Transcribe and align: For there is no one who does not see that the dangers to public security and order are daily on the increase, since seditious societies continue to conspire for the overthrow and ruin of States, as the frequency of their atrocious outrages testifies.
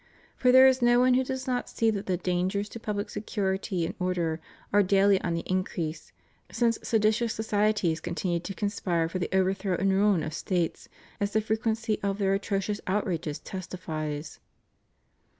For 0.35 0.51
there 0.51 0.65
is 0.65 0.81
no 0.81 0.99
one 0.99 1.13
who 1.13 1.23
does 1.23 1.45
not 1.45 1.69
see 1.69 1.91
that 1.91 2.07
the 2.07 2.17
dangers 2.17 2.67
to 2.69 2.79
public 2.79 3.07
security 3.11 3.85
and 3.85 3.93
order 3.99 4.41
are 4.73 4.81
daily 4.81 5.21
on 5.21 5.35
the 5.35 5.43
increase, 5.45 6.11
since 6.51 6.79
seditious 6.81 7.35
societies 7.35 7.99
continue 7.99 8.39
to 8.39 8.55
conspire 8.55 9.07
for 9.07 9.19
the 9.19 9.29
overthrow 9.31 9.77
and 9.77 9.93
ruin 9.93 10.23
of 10.23 10.33
States, 10.33 10.89
as 11.19 11.33
the 11.33 11.39
frequency 11.41 11.99
of 12.01 12.17
their 12.17 12.33
atrocious 12.33 12.81
outrages 12.87 13.37
testifies. 13.37 14.39